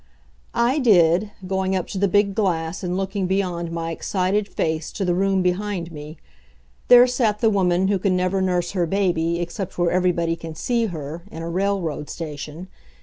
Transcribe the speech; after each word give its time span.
I 0.55 0.79
did, 0.79 1.29
going 1.45 1.75
up 1.75 1.85
to 1.89 1.99
the 1.99 2.07
big 2.07 2.33
glass 2.33 2.81
and 2.81 2.97
looking 2.97 3.27
beyond 3.27 3.71
my 3.71 3.91
excited 3.91 4.47
face 4.47 4.91
to 4.93 5.05
the 5.05 5.13
room 5.13 5.43
behind 5.43 5.91
me. 5.91 6.17
There 6.87 7.05
sat 7.05 7.37
the 7.37 7.51
woman 7.51 7.87
who 7.87 7.99
can 7.99 8.15
never 8.17 8.41
nurse 8.41 8.71
her 8.71 8.87
baby 8.87 9.39
except 9.39 9.77
where 9.77 9.91
everybody 9.91 10.35
can 10.35 10.55
see 10.55 10.87
her, 10.87 11.21
in 11.31 11.43
a 11.43 11.49
railroad 11.51 12.09
station. 12.09 12.67